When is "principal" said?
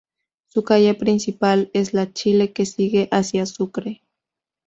0.95-1.69